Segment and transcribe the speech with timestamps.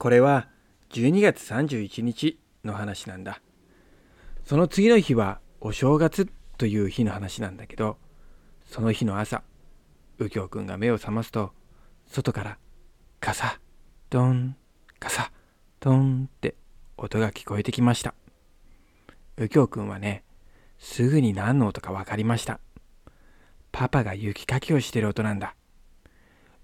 [0.00, 0.48] これは
[0.92, 3.42] 12月31日の話なんだ。
[4.46, 6.26] その次の日はお正月
[6.56, 7.98] という日の話なんだけど、
[8.64, 9.42] その日の朝、
[10.18, 11.52] 右京くんが目を覚ますと、
[12.06, 12.58] 外から
[13.20, 13.60] カサ、
[14.08, 14.56] ドン、
[14.98, 15.32] カサ、
[15.80, 16.54] ドンって
[16.96, 18.14] 音が聞こえてきました。
[19.36, 20.24] 右京くんはね、
[20.78, 22.58] すぐに何の音か分かりました。
[23.70, 25.54] パパが雪かきをしてる音なんだ。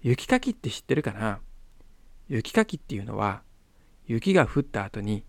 [0.01, 1.39] 雪かきって知ってるかな？
[2.29, 3.41] 雪かきっていうのは、
[4.05, 5.23] 雪が降った後に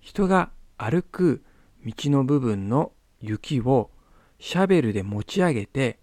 [0.00, 1.42] 人が歩く
[1.84, 3.90] 道の部分の雪を
[4.38, 5.98] シャベルで持ち上げて、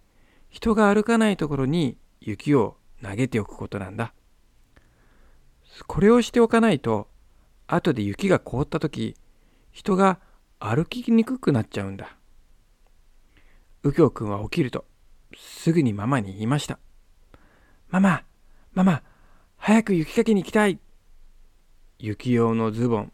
[0.50, 4.12] 人が歩かないところに雪を投げておくことなんだ。
[5.86, 7.08] これをしておかないと、
[7.66, 9.16] 後で雪が凍った時、
[9.70, 10.20] 人が
[10.58, 12.16] 歩きにくくなっちゃうんだ。
[13.84, 14.84] 右京くんは起きると、
[15.36, 16.78] すぐにママに言いました。
[17.88, 18.24] ママ、
[18.72, 19.02] ママ、
[19.64, 20.80] 早く雪かきに行きたい。
[22.00, 23.12] 雪用のズボン、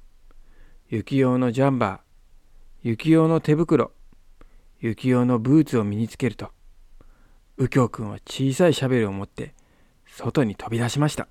[0.88, 3.92] 雪用のジャンバー、雪用の手袋、
[4.80, 6.50] 雪用のブーツを身につけると、
[7.58, 9.54] 右京くんは小さいシャベルを持って
[10.06, 11.28] 外に飛び出しました。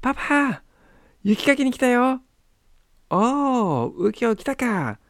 [0.00, 0.62] パパ、
[1.24, 2.20] 雪かきに来たよ。
[3.10, 5.00] おー、右京来たか。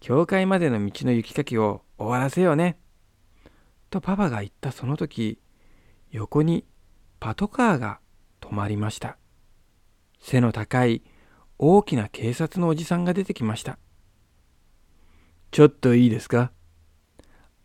[0.00, 2.76] 教会までの道の雪かきを終わらせようね。
[3.88, 5.38] とパパが言ったその時、
[6.10, 6.64] 横に
[7.20, 8.00] パトカーが
[8.48, 9.16] 止まりました。
[10.20, 11.02] 背の高い
[11.58, 13.78] 大きな警察のおじさんが出てきました。
[15.50, 16.52] ちょっといいですか？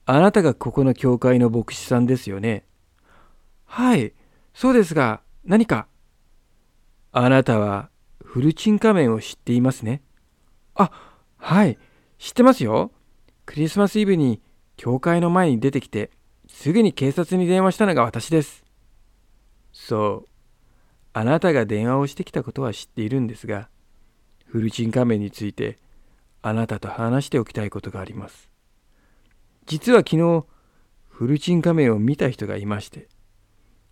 [0.06, 2.66] あなたがここの教会の牧師さんですよね？
[3.66, 4.14] はい、
[4.54, 5.88] そうですが、何か？
[7.12, 7.90] あなたは
[8.24, 10.02] フルチン仮面を知っていますね？
[10.74, 10.92] あ、
[11.38, 11.78] はい、
[12.18, 12.92] 知ってますよ。
[13.46, 14.42] クリスマスイブに
[14.78, 16.12] 教会の前に出てきて、
[16.48, 18.64] すぐに警察に電話したのが私です。
[19.74, 20.31] そう。
[21.14, 23.70] あなたが電話をしてきたことは知っているんですが、
[24.46, 25.78] フルチン仮面について
[26.42, 28.50] あなたと話しておきたいことがあります。
[29.66, 30.46] 実は昨日、
[31.10, 33.08] フルチン仮面を見た人がいまして、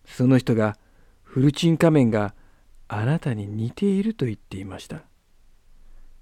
[0.04, 0.76] その人が
[1.22, 2.34] フルチン仮面が
[2.88, 5.02] あなたに似ていると言っていました。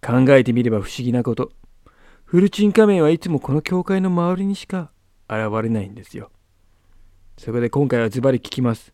[0.03, 1.53] 考えてみれば不思議なこと。
[2.25, 4.91] フルチン仮面はいつもこの教会の周りにしか
[5.31, 6.31] 現れないんですよ。
[7.39, 8.93] そこで今回はズバリ聞きます。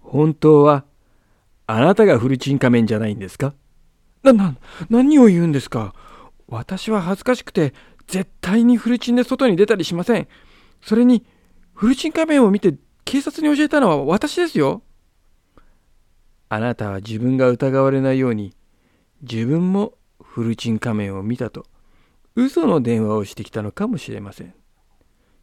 [0.00, 0.84] 本当は
[1.70, 3.52] あなたがフルチン仮面じゃないんですか？
[4.22, 4.56] な、な、
[4.88, 5.94] 何を言うんですか？
[6.48, 7.74] 私は恥ずかしくて
[8.06, 10.28] 絶対にフルチンで外に出たりしません。
[10.80, 11.26] それに、
[11.74, 12.74] フルチン仮面を見て
[13.04, 14.82] 警察に教えたのは私ですよ。
[16.48, 18.54] あなたは自分が疑われないように、
[19.20, 19.92] 自分も
[20.22, 21.66] フルチン仮面を見たと、
[22.34, 24.54] 嘘の電話をしてきたのかもしれません。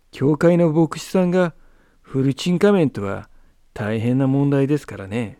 [0.10, 1.54] 教会の牧師さんが
[2.02, 3.30] フルチン仮面とは
[3.76, 5.38] 大変な問題ですからね。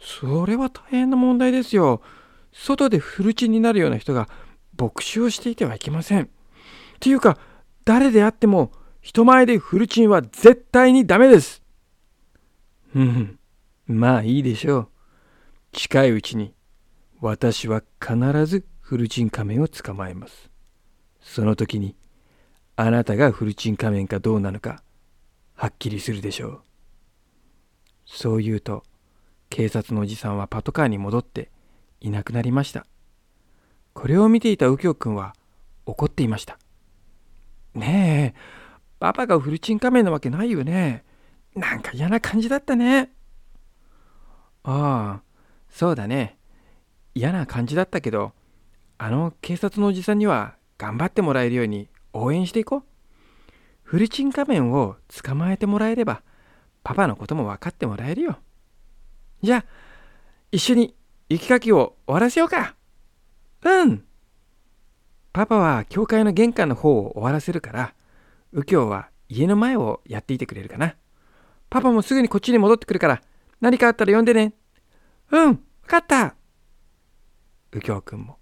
[0.00, 2.02] それは大変な問題ですよ。
[2.52, 4.28] 外でフルチンになるような人が
[4.78, 6.24] 牧師をしていてはいけません。
[6.24, 6.28] っ
[7.00, 7.38] ていうか、
[7.84, 11.62] 誰であっても人前でフルチンは絶対にダメです。
[12.94, 13.38] うん、
[13.86, 14.88] まあいいでしょう。
[15.72, 16.54] 近いうちに
[17.20, 20.50] 私は必ずフルチン仮面を捕まえます。
[21.20, 21.96] その時に
[22.76, 24.82] あなたがフルチン仮面かどうなのか
[25.54, 26.62] はっきりするでしょう。
[28.06, 28.82] そう言うと
[29.50, 31.50] 警察のおじさんはパトカーに戻って
[32.00, 32.86] いなくなりました。
[33.92, 35.34] これを見ていた右京くんは
[35.86, 36.58] 怒っていました。
[37.74, 38.38] ねえ、
[39.00, 41.04] パパがフルチン仮面なわけないよね。
[41.54, 43.10] なんか嫌な感じだったね。
[44.62, 45.22] ああ、
[45.68, 46.38] そうだね。
[47.14, 48.32] 嫌な感じだったけど、
[48.98, 52.82] あの警察のおじさんには頑張ってもらえるように応援していこう。
[53.82, 56.22] フルチン仮面を捕まえてもらえれば、
[56.84, 58.38] パパのことも分かってもらえるよ。
[59.42, 59.64] じゃあ、
[60.50, 60.94] 一緒に
[61.28, 62.74] 雪かきを終わらせようか。
[63.62, 64.04] うん。
[65.32, 67.94] パパは教会の玄関の方を終わらせるから、
[68.52, 70.96] 右京は家の前をやっていてくれるかな。
[71.70, 73.22] パパもすぐにこっちに戻ってくるから、
[73.60, 74.54] 何かあったら呼んでね。
[75.30, 75.56] うん、わ
[75.86, 76.34] かった。
[77.72, 78.38] 右京くんも、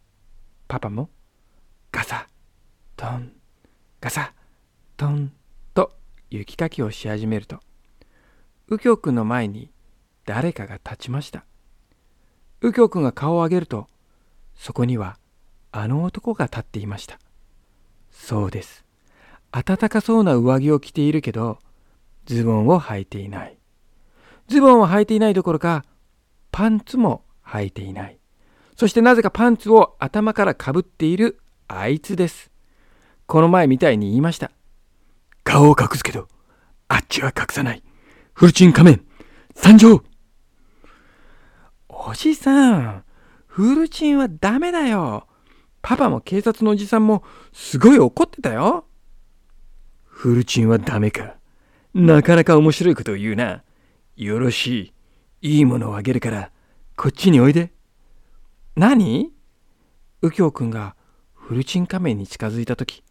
[0.69, 1.11] パパも、
[1.91, 2.29] ガサ、
[2.97, 3.33] トン、
[4.01, 4.33] ガサ、
[4.97, 5.33] トン
[5.75, 5.93] と
[6.31, 7.59] 雪かきをし始めると、
[8.71, 9.71] 右京くんの前に
[10.27, 11.45] 誰かが立ちました。
[12.61, 13.87] 右京くんが顔を上げると、
[14.57, 15.19] そこには
[15.73, 17.19] あの男が立っていました。
[18.11, 18.85] そうです。
[19.53, 21.59] 暖かそうな上着を着ているけど、
[22.27, 23.57] ズボンを履いていない。
[24.49, 25.85] ズボンを履いていないどころか、
[26.51, 28.19] パンツも履いていない。
[28.77, 32.51] そしてなぜかパンツを頭からかぶっているあいつです。
[33.27, 34.51] この前みたいに言いました。
[35.45, 36.29] 顔を隠すけど、
[36.89, 37.83] あっちは隠さない。
[38.35, 39.05] フルチン仮面、
[39.55, 40.03] 参上
[42.15, 43.05] しさん、
[43.47, 45.27] フルチンはダメだよ。
[45.83, 47.23] パパも警察のおじさんも
[47.53, 48.87] すごい怒ってたよ。
[50.05, 51.37] フルチンはダメか。
[51.95, 53.63] なかなか面白いことを言うな。
[54.17, 54.93] よろし
[55.43, 55.57] い。
[55.57, 56.51] いいものをあげるから、
[56.97, 57.73] こっちにおいで。
[58.75, 59.31] 何？
[60.23, 60.97] 右京くんが
[61.35, 63.05] フルチン仮面に近づいた時、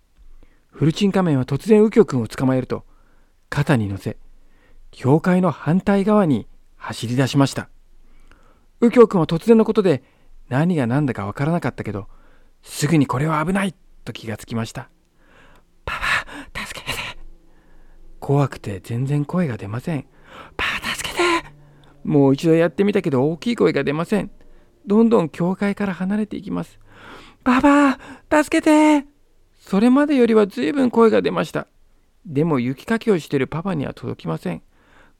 [0.72, 2.84] フルチン仮面は突然右京くんを捕まえると、
[3.50, 4.18] 肩に乗せ、
[4.92, 7.70] 教会の反対側に走り出しました。
[8.86, 10.04] 右京くんは突然のことで
[10.50, 12.08] 何が何だかわからなかったけど、
[12.62, 13.74] すぐにこれは危ない
[14.04, 14.90] と気がつきました。
[15.86, 16.00] パ
[16.54, 16.94] パ、助けて
[18.20, 20.06] 怖くて全然声が出ません。
[20.56, 21.22] パパ、助けて
[22.04, 24.32] もう一度やってみたけど大きい声が出ません。
[24.86, 26.80] どんどん教会から離れていきます。
[27.44, 28.00] パパ、
[28.44, 29.08] 助けて
[29.60, 31.68] それまでよりは随分声が出ました。
[32.26, 34.62] でも雪かきをしているパパには届きません。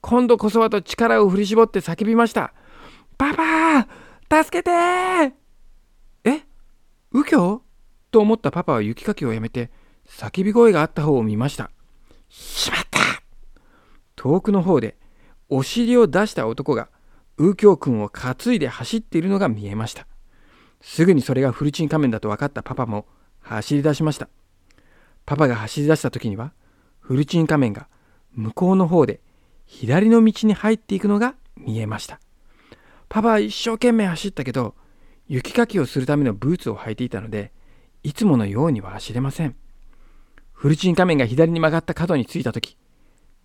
[0.02, 2.54] 今度こそはと力を振り絞って叫びました。
[3.18, 4.72] パパ助けて
[6.24, 6.44] え？
[7.12, 7.62] 右京？
[8.12, 9.72] と思ったパパは雪かきをやめて
[10.08, 11.72] 叫び声があった方を見ました。
[12.30, 13.00] しまった
[14.16, 14.98] 遠くの方で
[15.50, 16.90] お尻を出した男が
[17.38, 20.08] 右京くんを担いで走っているのが見えました。
[20.82, 23.06] すぐにそれがフルチン仮面だと分かったパパも
[23.42, 24.30] 走り出しました。
[25.26, 26.54] パパが走り出した時には
[27.00, 27.88] フルチン仮面が
[28.34, 29.22] 向こうの方で
[29.66, 32.20] 左の道に入っていくのが見えました。
[33.10, 34.76] パパは一生懸命走ったけど
[35.28, 37.52] 雪かきをするためのブーツを履いていたので
[38.04, 39.56] いつものようには走れません。
[40.54, 42.78] フルチン仮面が左に曲がった角に着いた時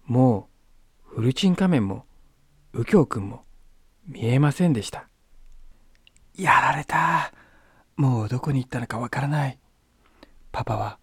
[0.06, 0.48] も
[1.12, 2.04] うフルチン仮面も
[2.72, 3.44] 右京くんも
[4.06, 5.08] 見えませんでした。
[6.36, 7.32] やられた。
[7.96, 9.58] もうどこに行ったのかわからない。
[10.52, 10.98] パパは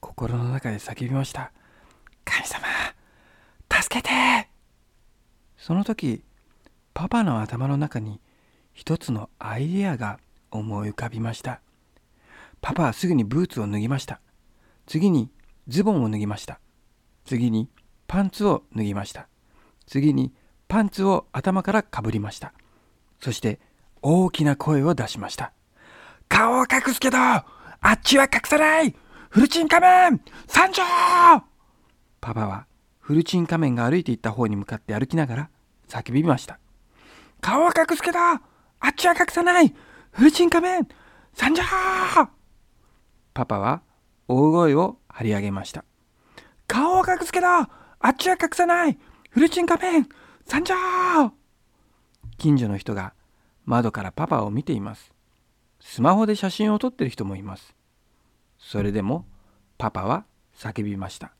[0.00, 1.52] 心の中で叫びました。
[2.24, 2.66] 神様、
[3.70, 4.48] 助けて
[5.56, 6.22] その時、
[6.94, 8.20] パパの頭の中に
[8.72, 10.20] 一つのアイデアが
[10.50, 11.60] 思い浮かびました。
[12.60, 14.20] パパはすぐにブーツを脱ぎました。
[14.86, 15.30] 次に
[15.66, 16.60] ズボンを脱ぎました。
[17.24, 17.68] 次に
[18.06, 19.28] パンツを脱ぎました。
[19.86, 20.32] 次に
[20.68, 22.52] パンツを頭からかぶりました。
[23.20, 23.58] そして
[24.00, 25.52] 大きな声を出しました。
[26.28, 27.44] 顔を隠すけど、あ
[27.92, 28.94] っちは隠さない
[29.30, 30.82] フルチン仮面参上
[32.20, 32.66] パパは
[33.00, 35.50] フルチン仮面が歩いていった方に向かって歩きながら
[35.88, 36.60] 叫びました。
[37.44, 38.40] 顔は隠すけど、あ
[38.88, 39.74] っちは隠さない。
[40.12, 40.88] フルチン仮面。
[41.34, 41.62] 参上
[43.34, 43.82] パパは
[44.28, 45.84] 大声を張り上げました。
[46.66, 47.68] 顔を隠すけど、あ
[48.08, 48.96] っちは隠さない。
[49.28, 50.08] フルチン仮面。
[50.46, 50.74] 参上
[52.38, 53.12] 近所の人が
[53.66, 55.12] 窓からパパを見ています。
[55.80, 57.74] スマホで写真を撮ってる人もいます。
[58.58, 59.26] それでも
[59.76, 60.24] パパは
[60.56, 61.34] 叫びました。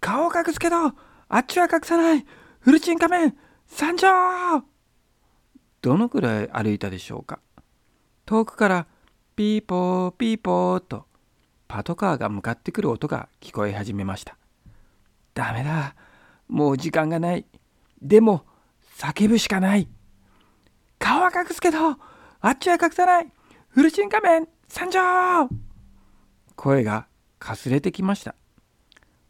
[0.00, 0.92] 顔を隠すけど、あ
[1.36, 2.24] っちは隠さない。
[2.60, 3.36] フルチン仮面。
[3.66, 4.08] 参上
[5.84, 7.40] どのくらい歩いたでしょうか？
[8.24, 8.86] 遠くから
[9.36, 11.04] ピーポーピーポーと
[11.68, 14.38] パトカーが向かってくる音が聞こえ始めました。
[15.34, 15.94] ダメだ。
[16.48, 17.44] もう時間がない。
[18.00, 18.46] でも
[18.96, 19.86] 叫ぶしかない。
[20.98, 21.96] 顔は隠すけど、あ
[22.48, 23.30] っちは隠さない
[23.68, 25.50] フルチン仮面参上
[26.56, 27.08] 声が
[27.38, 28.34] かすれてきました。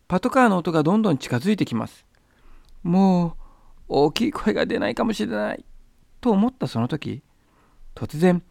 [0.06, 2.06] パトカーの音がどんどん近づいてきます。
[2.84, 3.32] もう
[3.88, 5.64] 大きい声が出ないかもしれない。
[6.24, 7.22] と思ったその時、
[7.94, 8.42] 突然、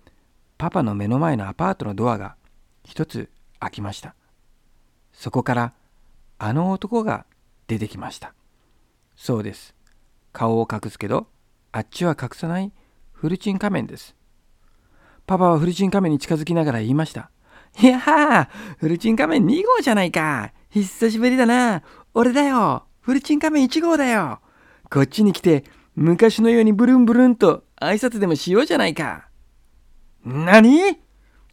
[0.60, 2.36] パパの目の前のアパートのドアが
[2.84, 4.14] 一つ開きました。
[5.12, 5.74] そこから
[6.38, 7.26] あの男が
[7.66, 8.36] 出てきました。
[9.16, 9.74] そうです。
[10.34, 11.26] 顔を隠すけど、
[11.72, 12.72] あっちは隠さない
[13.12, 14.16] フルチン仮面です。
[15.26, 17.32] パパはフルチン仮面に近づきながら言いました。
[17.82, 20.54] いやー、フルチン仮面2号じゃないか。
[20.70, 21.82] 久しぶりだな。
[22.14, 22.86] 俺だよ。
[23.02, 24.42] フルチン仮面1号だよ。
[24.92, 25.64] こっちに来て、
[25.96, 29.28] 昔のようにブルンブルンと挨拶でもしようじゃないか。
[30.26, 30.98] 何？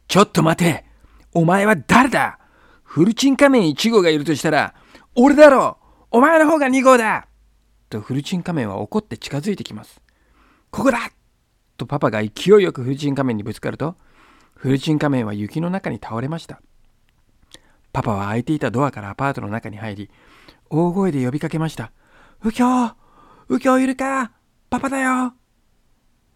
[0.07, 0.85] ちょっと待て。
[1.33, 2.39] お前は誰だ？
[2.83, 4.73] フルチン仮面1号がいるとしたら、
[5.15, 5.77] 俺だろ
[6.09, 7.27] お前の方が2号だ
[7.89, 10.01] とフルチン仮面は怒って近づいてきます。
[10.71, 10.99] ここだ
[11.77, 13.95] とパパが勢いよくフルチン仮面にぶつかると、
[14.55, 16.61] フルチン仮面は雪の中に倒れました。
[17.93, 20.09] パパは開いていたドアからアパートの中に入り、
[20.69, 21.91] 大声で呼びかけました。
[22.43, 22.95] 右京
[23.51, 24.31] 右京いるか
[24.69, 25.33] パパだよ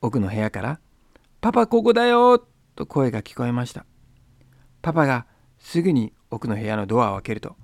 [0.01, 0.81] 奥の部屋から、
[1.39, 2.45] パパここだよ
[2.75, 3.86] と声が聞こえました。
[4.81, 5.25] パパが
[5.57, 7.55] すぐに奥の部屋のドアを開けると、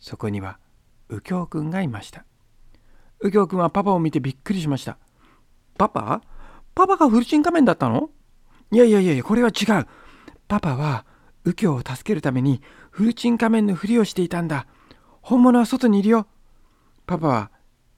[0.00, 0.58] そこには
[1.10, 2.24] 右京くんがいました。
[3.22, 4.96] 右京くんはパパを見てびっくりしました。
[5.76, 6.22] パパ？
[6.74, 8.08] パパがフルチン仮面だったの？
[8.70, 9.86] いやいやいやこれは違う。
[10.48, 11.04] パパは
[11.44, 14.66] 右京を助けるためにフルチン仮面のふりをしていたんだ。
[15.20, 16.26] 本物は外にいるよ。
[17.06, 17.50] パパは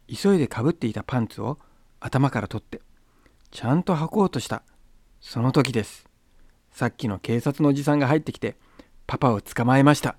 [0.08, 1.58] 急いでかぶっていたパンツを
[2.00, 2.80] 頭から取って、
[3.50, 4.62] ちゃんと履こうとした。
[5.20, 6.08] その時です。
[6.70, 8.56] さっきの警察のおじさんが入ってきて、
[9.06, 10.16] パパを捕まえました。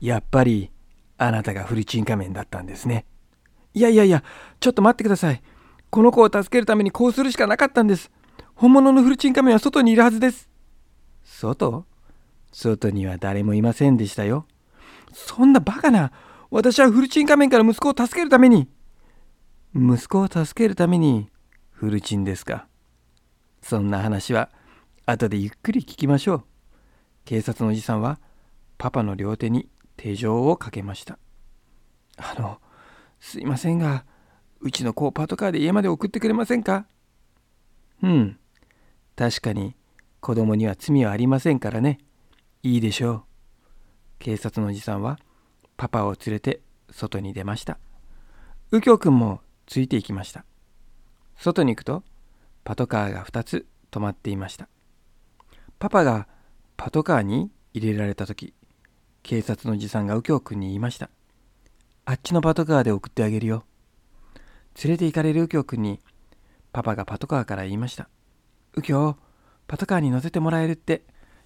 [0.00, 0.70] やっぱり、
[1.16, 3.06] あなたがフルチン仮面だったんですね。
[3.72, 4.22] いやいやいや、
[4.60, 5.42] ちょっと待ってください。
[5.90, 8.10] この子を助けるためにこうするしかなかったんです。
[8.54, 10.48] 本物のフルチン仮面は外にいるはずです。
[11.24, 11.86] 外？
[12.52, 14.46] 外には誰もいませんでしたよ。
[15.12, 16.12] そんなバカな。
[16.56, 18.68] 私はフルチン仮面から息子を助けるために。
[19.74, 21.28] 息子を助けるために
[21.72, 22.68] フルチンですか。
[23.60, 24.50] そんな話は
[25.04, 26.44] 後でゆっくり聞きましょう。
[27.24, 28.20] 警察のおじさんは
[28.78, 31.18] パパの両手に手錠をかけました。
[32.18, 32.60] あの、
[33.18, 34.04] すいませんが、
[34.60, 36.86] うちの子をパトカーで家まで送ってくれませんか
[38.00, 38.38] うん。
[39.16, 39.74] 確かに
[40.20, 41.98] 子供には罪はありませんからね。
[42.62, 43.22] いいでしょう。
[44.20, 45.18] 警察のおじさんは
[45.76, 47.78] パパを連れて外に出ました。
[48.70, 50.44] 右京くんもついていきました。
[51.36, 52.02] 外に行くと
[52.64, 54.68] パトカーが2つ止まっていました。
[55.78, 56.28] パパが
[56.76, 58.54] パトカーに入れられた時、
[59.22, 61.10] 警察のおじさんが右京くんに言いました。
[62.04, 63.64] あっちのパトカーで送ってあげるよ。
[64.82, 66.00] 連れて行かれる右京くんに
[66.72, 68.08] パパがパトカーから言いました。
[68.76, 69.16] 右京、
[69.66, 71.04] パトカーに乗せてもらえるって。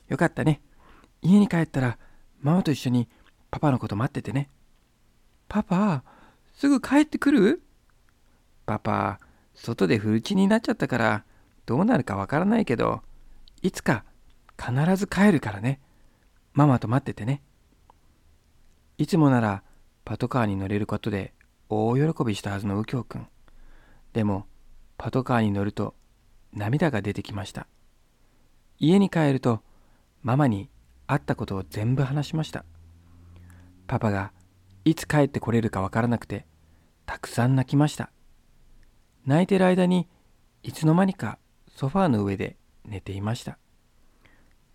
[0.08, 0.62] よかったね。
[1.20, 1.98] 家に帰ったら
[2.40, 3.08] ママと一緒に
[3.50, 4.50] パパのこと待っててね。
[5.48, 6.02] パパ、
[6.54, 7.62] すぐ帰ってくる？
[8.66, 9.18] パパ、
[9.54, 11.24] 外でフルチになっちゃったから
[11.66, 13.00] どうなるかわからないけど
[13.62, 14.04] いつか
[14.58, 15.80] 必ず帰るからね。
[16.52, 17.42] ママと待っててね。
[18.98, 19.62] いつもなら
[20.04, 21.32] パトカーに乗れることで
[21.68, 23.28] 大喜びしたはずの右京くん
[24.12, 24.46] でも
[24.96, 25.94] パトカーに乗ると
[26.52, 27.66] 涙が出てきました。
[28.78, 29.60] 家に帰ると
[30.22, 30.68] ママに
[31.06, 32.64] 会ったことを全部話しました。
[33.88, 34.32] パパが
[34.84, 36.46] いつ帰ってこれるかわからなくて
[37.06, 38.10] たくさん泣きました。
[39.24, 40.06] 泣いてる間に
[40.62, 41.38] いつの間にか
[41.74, 43.58] ソファーの上で寝ていました。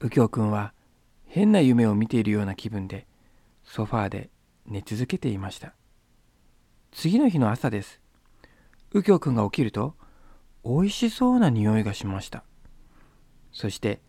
[0.01, 0.73] 右京くんは
[1.27, 3.05] 変な夢を見ているような気分で
[3.63, 4.31] ソファーで
[4.65, 5.73] 寝続けていました。
[6.91, 8.01] 次の日の朝です。
[8.95, 9.95] 右京くんが起きると
[10.65, 12.43] 美味しそうな匂いがしました。
[13.51, 14.01] そして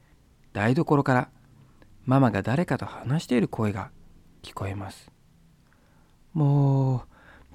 [0.54, 1.28] 台所から
[2.06, 3.90] ママが誰かと話している声が
[4.44, 5.10] 聞こえます
[6.32, 7.02] もう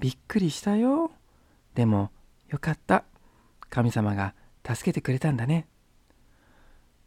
[0.00, 1.10] びっくりしたよ
[1.74, 2.10] でも
[2.50, 3.04] よかった。
[3.68, 4.34] 神様が
[4.66, 5.68] 助けてくれたんだね。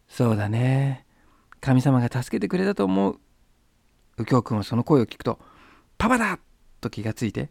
[0.07, 1.05] そうだね。
[1.59, 3.19] 神様が助けてくれたと思う。
[4.17, 5.39] 右京君はその声を聞くと、
[5.97, 6.39] パパだ
[6.79, 7.49] と気がついて、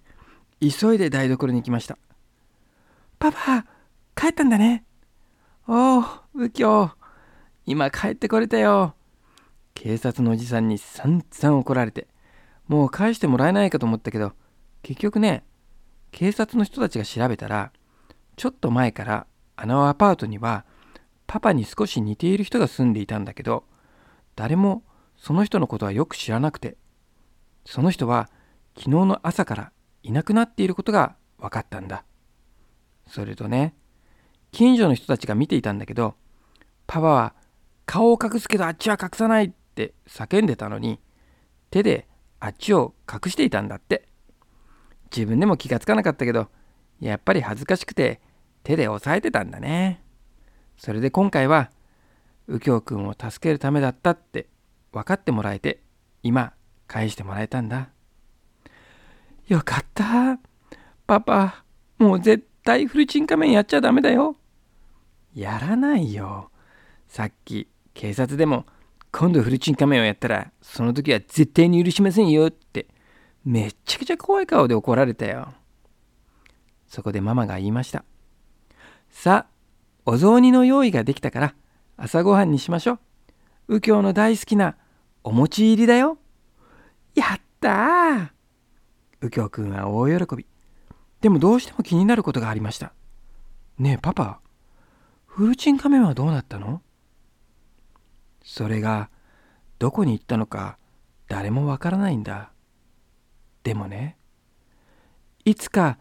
[0.61, 1.99] 急いで台所に行きました。
[3.19, 3.67] パパ、
[4.17, 4.85] 帰ったんだね。
[5.69, 6.91] おお、右京、
[7.67, 8.95] 今帰ってこれたよ。
[9.75, 12.07] 警察のおじさんに散々怒られて、
[12.69, 14.33] もう返してもらえないかと思ったけど、
[14.83, 15.45] 結局ね、
[16.11, 17.73] 警察の人たちが調べたら、
[18.37, 19.27] ちょっと前から
[19.57, 20.65] あのアパートには
[21.27, 23.65] パパに少し似ている人が住んでいたんだけど
[24.37, 24.83] 誰も
[25.17, 26.77] その人のことはよく知らなくて
[27.65, 28.29] その人は
[28.77, 32.05] 昨日の朝からいなくなっていることが分かったんだ。
[33.07, 33.75] それとね
[34.51, 36.15] 近所の人たちが見ていたんだけど
[36.87, 37.35] パパは
[37.87, 40.99] 顔を隠すけどあっちは隠さないって叫んでたのに
[41.71, 42.07] 手で
[42.45, 44.09] あっちを隠していたんだって
[45.17, 46.49] 自分でも気がつかなかったけど
[46.99, 48.21] やっぱり恥ずかしくて
[48.65, 50.03] 手で押さえてたんだね。
[50.77, 51.71] それで今回は
[52.49, 54.49] 右京くんを助けるためだったって
[54.91, 55.83] 分かってもらえて
[56.25, 56.53] 今
[56.89, 57.91] 返してもらえたんだ。
[59.47, 60.41] よかった。
[61.07, 61.65] パパ、
[61.99, 64.35] もう絶対フルチン仮面やっちゃダメだよ。
[65.33, 66.51] やらないよ。
[67.07, 68.67] さっき警察でも
[69.13, 72.87] 今度フルチン仮面をやったらその時は絶対に許しませんよって
[73.45, 75.53] めっちゃくちゃ怖い顔で怒られたよ。
[76.89, 78.05] そこでママが言いました。
[79.11, 79.53] さあ、
[80.07, 81.55] お雑煮の用意ができたから
[81.97, 82.99] 朝ごはんにしましょう。
[83.69, 84.77] 右京の大好きな
[85.23, 86.19] お餅入りだよ。
[87.15, 88.29] やったー
[89.21, 90.47] 右京くんは大喜び。
[91.21, 92.93] でもどうしても気になることがありました。
[93.79, 94.41] ねえパパ、
[95.27, 96.81] フルチン仮面はどうなったの？
[98.45, 99.11] それが
[99.79, 100.79] どこに行ったのか
[101.29, 102.53] 誰もわからないんだ。
[103.63, 104.17] でもね、
[105.45, 105.99] いつか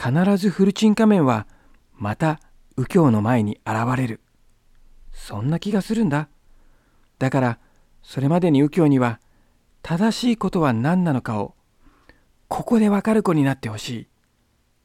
[0.00, 1.46] 必ずフルチン仮面は
[1.94, 2.40] また
[2.76, 4.20] 右京の前に現れる。
[5.12, 6.28] そんな気がするんだ。
[7.18, 7.58] だから
[8.02, 9.20] それまでに右京には
[9.82, 11.54] 正しいことは何なのかを
[12.48, 14.08] ここでわかる子になってほしい。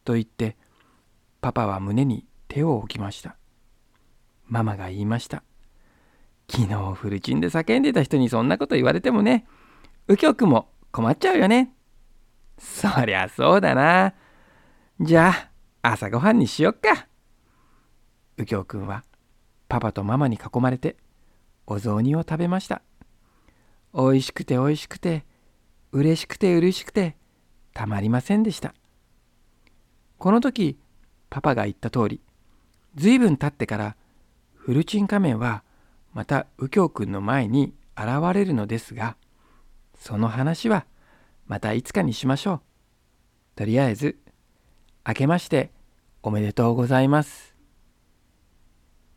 [0.03, 0.57] と言って
[1.41, 3.35] パパは胸に手を置きました。
[4.47, 5.43] ママが言いました。
[6.51, 9.47] 昨日フルチンで叫んでた人にそんなこと言われてもね、
[10.07, 11.73] 右京くんも困っちゃうよね。
[12.59, 14.13] そりゃそうだな。
[14.99, 15.31] じゃ
[15.81, 17.07] あ朝ごはんにしよっか。
[18.37, 19.03] 右京くんは
[19.69, 20.97] パパとママに囲まれて
[21.67, 22.81] お雑煮を食べました
[23.93, 25.23] おいしくておいしくて
[25.91, 27.15] 嬉しくて嬉しくて
[27.73, 28.73] たまりませんでした
[30.17, 30.77] この時
[31.29, 32.21] パパが言った通り
[32.95, 33.95] ずいぶん経ってから
[34.55, 35.63] フルチン仮面は
[36.13, 39.15] また右京くんの前に現れるのですが
[39.99, 40.85] その話は
[41.47, 42.61] またいつかにしましょう。
[43.55, 44.17] とりあえず
[45.07, 45.71] 明けまして
[46.23, 47.50] おめでとうございます。